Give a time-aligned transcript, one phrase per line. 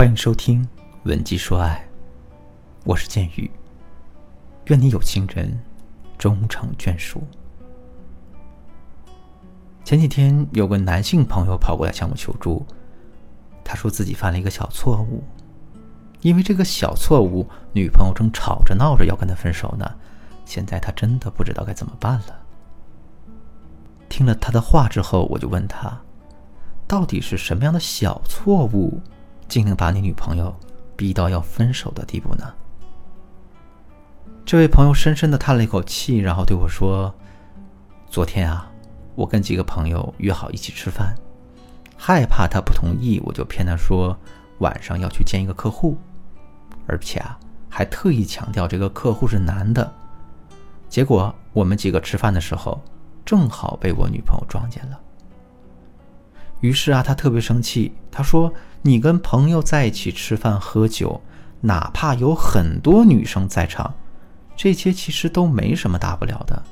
[0.00, 0.64] 欢迎收听
[1.02, 1.86] 《文姬说爱》，
[2.84, 3.50] 我是剑宇。
[4.68, 5.60] 愿你有情人
[6.16, 7.22] 终成眷属。
[9.84, 12.64] 前几天有个男性朋友跑过来向我求助，
[13.62, 15.22] 他说自己犯了一个小错误，
[16.22, 19.86] 因为这个小错误，女朋友正吵着闹着要跟他分手呢。
[20.46, 22.40] 现在他真的不知道该怎么办了。
[24.08, 26.00] 听了他的话之后，我就问他，
[26.88, 28.98] 到底是什么样的小错误？
[29.50, 30.54] 竟能把你女朋友
[30.96, 32.54] 逼到要分手的地步呢？
[34.46, 37.12] 这位朋友深深的叹了一口气，然后对我说
[38.08, 38.70] ：“昨天啊，
[39.16, 41.14] 我跟几个朋友约好一起吃饭，
[41.96, 44.16] 害怕他不同意，我就骗他说
[44.60, 45.98] 晚上要去见一个客户，
[46.86, 47.36] 而且啊，
[47.68, 49.92] 还特意强调这个客户是男的。
[50.88, 52.80] 结果我们几个吃饭的时候，
[53.24, 54.98] 正好被我女朋友撞见了。”
[56.60, 57.92] 于是啊，他特别生气。
[58.10, 61.20] 他说：“你跟朋友在一起吃饭喝酒，
[61.60, 63.92] 哪怕有很多女生在场，
[64.56, 66.62] 这些其实都没什么大不了的。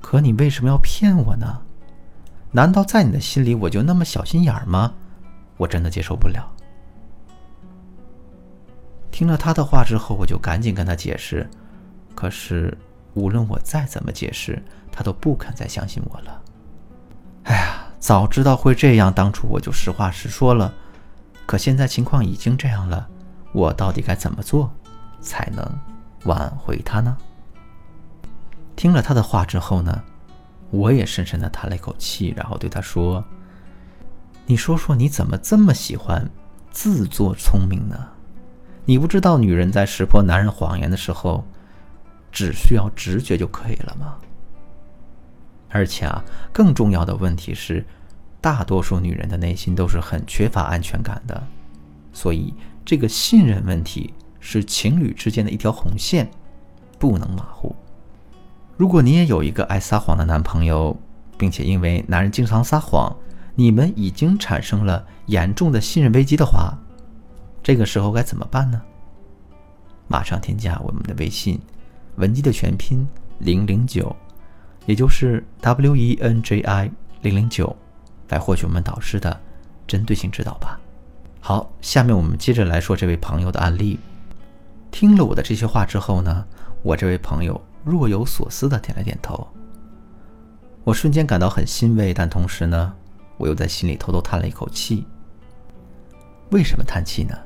[0.00, 1.62] 可你为什么要骗我呢？
[2.52, 4.92] 难道在你的心里我就那么小心眼儿吗？
[5.56, 6.52] 我真的接受不了。”
[9.10, 11.48] 听了他的话之后，我就赶紧跟他解释。
[12.14, 12.76] 可是
[13.14, 16.40] 无论我再怎么解释，他都不肯再相信我了。
[18.04, 20.70] 早知道会这样，当初我就实话实说了。
[21.46, 23.08] 可现在情况已经这样了，
[23.54, 24.70] 我到底该怎么做
[25.22, 25.66] 才能
[26.24, 27.16] 挽回他呢？
[28.76, 30.02] 听了他的话之后呢，
[30.68, 33.24] 我也深深的叹了一口气，然后对他说
[34.44, 36.30] ：“你说说，你怎么这么喜欢
[36.70, 37.96] 自作聪明呢？
[38.84, 41.42] 你不知道女人在识破男人谎言的时候，
[42.30, 44.16] 只需要直觉就可以了吗？”
[45.74, 46.22] 而且啊，
[46.52, 47.84] 更重要的问题是，
[48.40, 51.42] 大多数女人的内心都是很缺乏安全感的，
[52.12, 56.30] 所以这个信任问题是情侣之间的一条红线，
[56.96, 57.74] 不能马虎。
[58.76, 60.96] 如果你也有一个爱撒谎的男朋友，
[61.36, 63.12] 并且因为男人经常撒谎，
[63.56, 66.72] 你们已经产生了严重的信任危机的话，
[67.64, 68.80] 这个时候该怎么办呢？
[70.06, 71.60] 马上添加我们的微信，
[72.14, 73.04] 文姬的全拼
[73.40, 74.14] 零零九。
[74.86, 76.90] 也就是 W E N J I
[77.22, 77.74] 零零九，
[78.28, 79.40] 来获取我们导师的
[79.86, 80.78] 针对性指导吧。
[81.40, 83.98] 好，下面我们接着来说这位朋友的案例。
[84.90, 86.46] 听了我的这些话之后呢，
[86.82, 89.46] 我这位朋友若有所思的点了点头。
[90.84, 92.94] 我瞬间感到很欣慰，但同时呢，
[93.36, 95.06] 我又在心里偷偷叹了一口气。
[96.50, 97.36] 为什么叹气呢？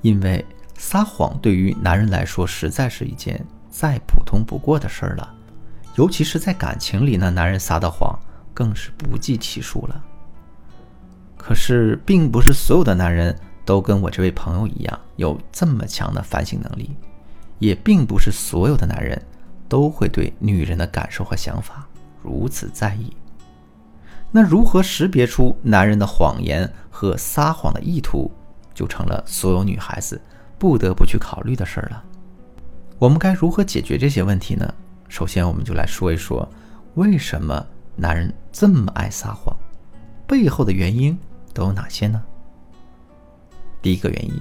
[0.00, 0.44] 因为
[0.78, 5.34] 撒谎对于男人来说，实在是一件再普通不过的事儿了。
[6.00, 8.18] 尤其是在感情里，那男人撒的谎
[8.54, 10.02] 更是不计其数了。
[11.36, 16.96] 可是，并不是所有的男人都跟我这位朋友一样有这么强的反省能力，
[17.58, 19.20] 也并不是所有的男人
[19.68, 21.86] 都会对女人的感受和想法
[22.22, 23.14] 如此在意。
[24.30, 28.32] 那如何识别出男人的谎言和撒谎的意图，
[28.72, 30.18] 就成了所有女孩子
[30.58, 32.02] 不得不去考虑的事儿了。
[32.98, 34.74] 我们该如何解决这些问题呢？
[35.10, 36.48] 首先，我们就来说一说，
[36.94, 37.66] 为什么
[37.96, 39.54] 男人这么爱撒谎，
[40.24, 41.18] 背后的原因
[41.52, 42.22] 都有哪些呢？
[43.82, 44.40] 第一个原因，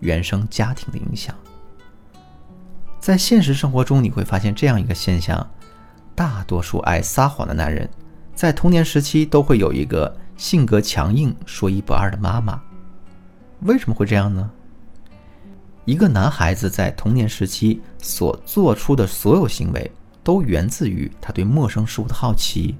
[0.00, 1.32] 原生家庭的影响。
[2.98, 5.48] 在现实生活中，你会发现这样一个现象：
[6.16, 7.88] 大多数爱撒谎的男人，
[8.34, 12.60] 在童年时期都会有一个性格强硬、说一不二的妈妈。
[13.60, 14.50] 为什么会这样呢？
[15.84, 19.88] 一个男孩子在童年时期所做出的所有行为。
[20.22, 22.76] 都源自于他对陌生事物的好奇，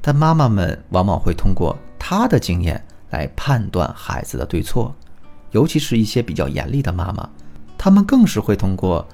[0.00, 4.94] 但妈妈们往往会通过他的经验来判断孩子的对错，
[5.52, 7.28] 尤其是一些比较严厉的妈妈，
[7.78, 9.06] 他们更是会通过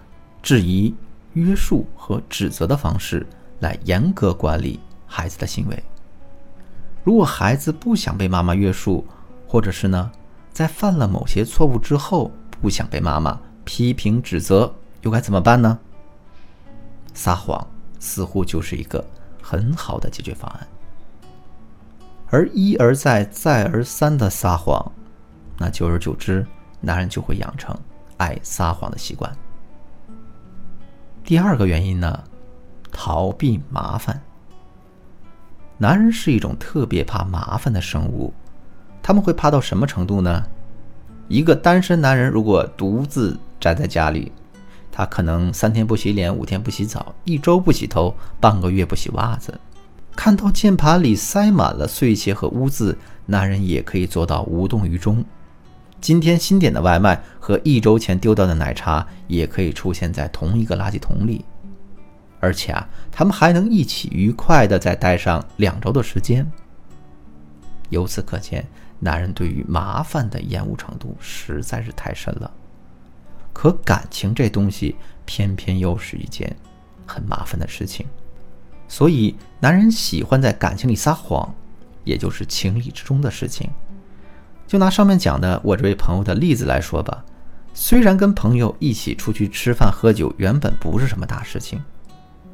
[0.42, 0.94] 质疑、
[1.34, 3.26] 约束和指责的方式
[3.60, 5.84] 来严格管理孩子的行为。
[7.04, 9.06] 如果孩子不想被妈妈约束，
[9.46, 10.10] 或者是呢，
[10.52, 12.30] 在犯了某些错误之后
[12.60, 15.78] 不想被妈妈批评指责，又该怎么办呢？
[17.12, 17.66] 撒谎
[17.98, 19.04] 似乎就是一个
[19.42, 20.66] 很好的解决方案，
[22.28, 24.92] 而一而再、再而三的撒谎，
[25.58, 26.46] 那久而久之，
[26.80, 27.76] 男人就会养成
[28.16, 29.30] 爱撒谎的习惯。
[31.24, 32.24] 第二个原因呢，
[32.90, 34.20] 逃避麻烦。
[35.76, 38.32] 男人是一种特别怕麻烦的生物，
[39.02, 40.44] 他们会怕到什么程度呢？
[41.28, 44.32] 一个单身男人如果独自宅在家里。
[44.92, 49.58] 他可能三天不洗脸，五天不洗澡，一周不洗头，半个月不洗袜子。
[50.16, 55.24] 看到键盘里塞满了碎屑和污渍，男人也可以做到无动于衷。
[56.00, 61.44] 今天新点的外卖和一周前丢掉的奶茶也可以出现在同一个垃圾桶里，
[62.40, 66.50] 而且啊，他们还能一起愉快的再待上两周的时间。
[67.90, 68.66] 由此可见，
[68.98, 72.50] 男人对于麻烦的厌恶程度实在是太深了。
[73.52, 76.56] 可感情这东西，偏偏又是一件
[77.06, 78.06] 很麻烦的事情，
[78.88, 81.52] 所以男人喜欢在感情里撒谎，
[82.04, 83.68] 也就是情理之中的事情。
[84.66, 87.24] 就拿上面讲的我这位朋友的例子来说吧，
[87.74, 91.82] 虽然跟朋友一起出去吃饭喝酒原本不是什么大事情，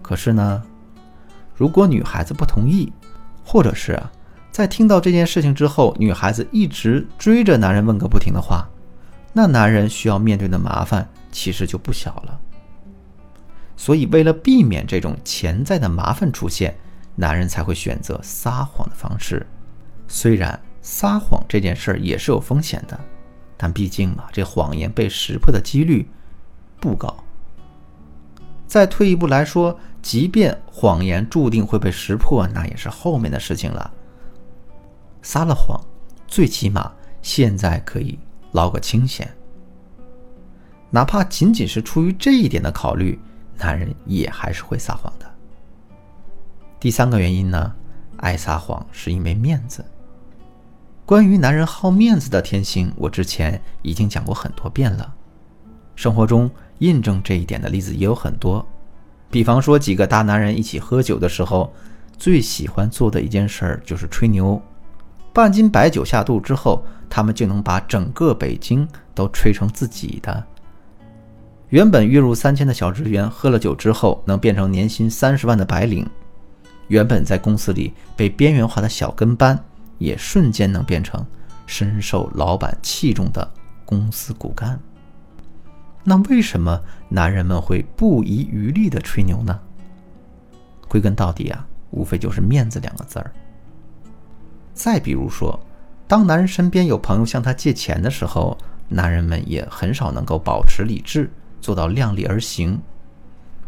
[0.01, 0.63] 可是呢，
[1.55, 2.91] 如果女孩子不同意，
[3.45, 4.11] 或者是啊，
[4.51, 8.67] 在听到这件事情之后，女孩子一直追着男人问个不停的话，
[9.39, 12.41] 那男人需要面对的麻烦其实就不小了。
[13.77, 16.75] 所以为了避免这种潜在的麻烦出现，
[17.15, 19.47] 男人才会选择撒谎的方式，
[20.09, 20.59] 虽然。
[20.89, 22.97] 撒谎这件事儿也是有风险的，
[23.57, 26.09] 但毕竟嘛，这谎言被识破的几率
[26.79, 27.13] 不高。
[28.69, 33.93] 再退一步来说，即便谎言注定会被识破，那也是后面的事情了。
[35.23, 35.85] 撒了谎，
[36.29, 38.17] 最起码现在可以
[38.57, 39.31] 捞个清闲。
[40.89, 43.19] 哪怕仅仅是出于这一点的考虑，
[43.59, 45.31] 男人也还是会撒谎的。
[46.81, 47.75] 第三个原因呢，
[48.17, 49.85] 爱撒谎是因为面子。
[51.05, 55.15] 关于男人好面子的天性，我之前已经讲过很多遍了。
[55.95, 58.67] 生活中印证这一点的例子也有很多，
[59.31, 61.71] 比方说几个大男人一起喝酒的时候，
[62.17, 64.61] 最喜欢做的一件事儿就是吹牛。
[65.37, 70.43] 半斤白酒下肚之后，他们就能把整个北京都吹成自己的。
[71.69, 76.07] 原本月入三千的小职员，喝了酒之后能变成年薪三十万的白领；
[76.89, 79.63] 原本在公司里被边缘化的小跟班。
[79.99, 81.25] 也瞬间能变成
[81.67, 83.51] 深受老板器重的
[83.85, 84.79] 公司骨干。
[86.05, 89.59] 那为什么男人们会不遗余力的吹牛呢？
[90.89, 93.33] 归根到底啊，无非就是面子两个字儿。
[94.77, 95.59] 再比如说，
[96.07, 98.57] 当男人身边有朋友向他借钱的时候，
[98.89, 101.31] 男人们也很少能够保持理智，
[101.63, 102.79] 做到量力而行，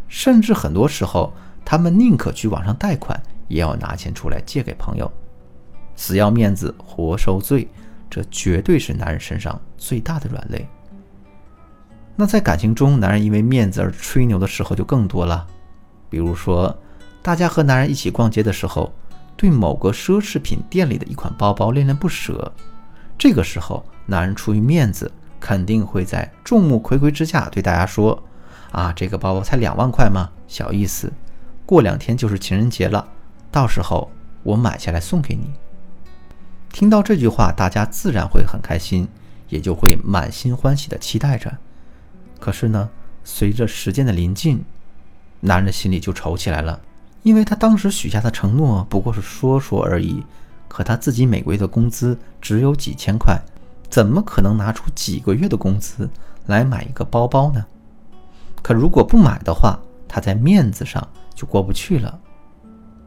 [0.07, 1.33] 甚至很多时候，
[1.65, 5.11] 他们宁可去网上贷款，也要拿钱出来借给朋友。
[5.95, 7.67] 死要面子活受罪，
[8.07, 10.65] 这绝对是男人身上最大的软肋。
[12.15, 15.47] 那在感情中，男人因为面子而吹牛的时候就更多了。
[16.07, 16.77] 比如说，
[17.21, 18.93] 大家和男人一起逛街的时候，
[19.39, 22.51] 对某个奢侈品店里的一款包包恋恋不舍，
[23.17, 25.09] 这个时候，男人出于面子，
[25.39, 28.21] 肯定会在众目睽睽之下对大家说
[28.73, 30.29] ：“啊，这个包包才两万块吗？
[30.49, 31.09] 小意思，
[31.65, 33.07] 过两天就是情人节了，
[33.49, 34.11] 到时候
[34.43, 35.53] 我买下来送给你。”
[36.73, 39.07] 听到这句话，大家自然会很开心，
[39.47, 41.57] 也就会满心欢喜的期待着。
[42.41, 42.89] 可是呢，
[43.23, 44.65] 随着时间的临近，
[45.39, 46.81] 男人的心里就愁起来了，
[47.23, 50.23] 因为他当时许下的承诺不过是说说而已，
[50.67, 53.39] 可他自己每个月的工资只有几千块，
[53.89, 56.09] 怎么可能拿出几个月的工资
[56.45, 57.65] 来买一个包包呢？
[58.61, 62.19] 可如果不买的话，他在面子上就过不去了。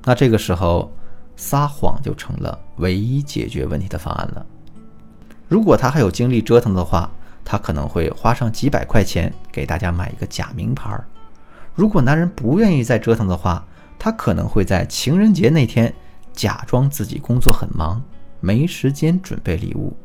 [0.05, 0.93] 那这个时候。
[1.35, 4.47] 撒谎就成了唯一解决问题的方案了。
[5.49, 7.11] 如果他还有精力折腾的话，
[7.43, 10.97] 他可能会花上几百块钱给大家买一个假名牌。
[11.75, 13.65] 如果男人不愿意再折腾的话，
[14.05, 15.95] 他可能会在情人节那天
[16.33, 18.03] 假装自己工作很忙，
[18.41, 19.97] 没时间准备礼物，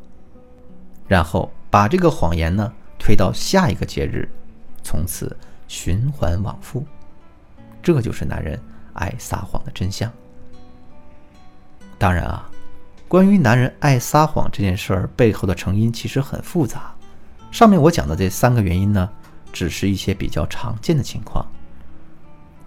[1.07, 4.29] 然后把这个谎言呢推到下一个节日，
[4.83, 5.35] 从此
[5.67, 6.85] 循环往复。
[7.81, 8.61] 这就是男人
[8.93, 10.13] 爱撒谎的真相。
[11.97, 12.47] 当然啊，
[13.07, 16.93] 关于男人爱撒谎这件事儿背后的成因其实很复杂。
[17.49, 19.09] 上面我讲的这三个原因呢，
[19.51, 21.43] 只是一些比较常见的情况。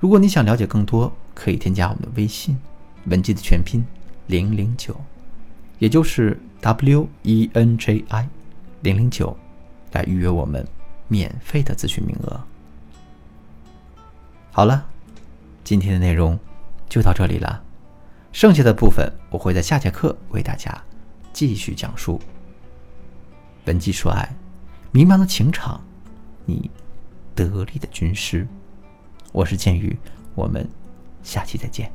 [0.00, 2.58] 如果你想了解更多，可以添加我们的微信
[3.04, 3.84] “文姬”的全拼
[4.28, 4.98] 零零九，
[5.78, 8.26] 也就是 W E N J I
[8.80, 9.36] 零零九，
[9.92, 10.66] 来预约我们
[11.06, 12.40] 免费的咨询名额。
[14.50, 14.86] 好了，
[15.62, 16.38] 今天的内容
[16.88, 17.62] 就到这里了。
[18.32, 20.82] 剩下的部分我会在下节课为大家
[21.32, 22.18] 继续讲述。
[23.66, 24.34] 文姬说爱，
[24.92, 25.78] 迷茫的情场，
[26.46, 26.70] 你
[27.34, 28.48] 得力的军师。
[29.32, 29.96] 我是剑宇，
[30.34, 30.68] 我们
[31.22, 31.92] 下期再见。